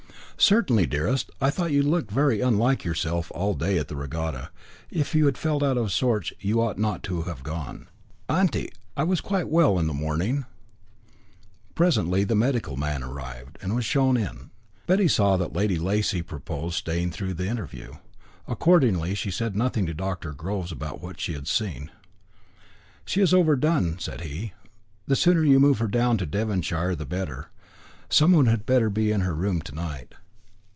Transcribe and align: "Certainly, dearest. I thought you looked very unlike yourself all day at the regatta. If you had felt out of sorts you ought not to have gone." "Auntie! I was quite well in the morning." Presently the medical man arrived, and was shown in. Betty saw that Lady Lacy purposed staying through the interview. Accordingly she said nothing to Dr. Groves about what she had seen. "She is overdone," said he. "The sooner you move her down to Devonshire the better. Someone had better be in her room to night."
"Certainly, 0.43 0.87
dearest. 0.87 1.29
I 1.39 1.51
thought 1.51 1.71
you 1.71 1.83
looked 1.83 2.09
very 2.09 2.41
unlike 2.41 2.83
yourself 2.83 3.31
all 3.35 3.53
day 3.53 3.77
at 3.77 3.89
the 3.89 3.95
regatta. 3.95 4.49
If 4.89 5.13
you 5.13 5.27
had 5.27 5.37
felt 5.37 5.61
out 5.61 5.77
of 5.77 5.91
sorts 5.91 6.33
you 6.39 6.59
ought 6.59 6.79
not 6.79 7.03
to 7.03 7.21
have 7.21 7.43
gone." 7.43 7.85
"Auntie! 8.27 8.71
I 8.97 9.03
was 9.03 9.21
quite 9.21 9.49
well 9.49 9.77
in 9.77 9.85
the 9.85 9.93
morning." 9.93 10.45
Presently 11.75 12.23
the 12.23 12.33
medical 12.33 12.75
man 12.75 13.03
arrived, 13.03 13.59
and 13.61 13.75
was 13.75 13.85
shown 13.85 14.17
in. 14.17 14.49
Betty 14.87 15.07
saw 15.07 15.37
that 15.37 15.53
Lady 15.53 15.77
Lacy 15.77 16.23
purposed 16.23 16.75
staying 16.79 17.11
through 17.11 17.35
the 17.35 17.47
interview. 17.47 17.91
Accordingly 18.47 19.13
she 19.13 19.29
said 19.29 19.55
nothing 19.55 19.85
to 19.85 19.93
Dr. 19.93 20.31
Groves 20.33 20.71
about 20.71 21.03
what 21.03 21.19
she 21.19 21.33
had 21.33 21.47
seen. 21.47 21.91
"She 23.05 23.21
is 23.21 23.31
overdone," 23.31 23.99
said 23.99 24.21
he. 24.21 24.53
"The 25.05 25.15
sooner 25.15 25.43
you 25.43 25.59
move 25.59 25.77
her 25.77 25.87
down 25.87 26.17
to 26.17 26.25
Devonshire 26.25 26.95
the 26.95 27.05
better. 27.05 27.51
Someone 28.09 28.47
had 28.47 28.65
better 28.65 28.89
be 28.89 29.11
in 29.11 29.21
her 29.21 29.35
room 29.35 29.61
to 29.61 29.75
night." 29.75 30.15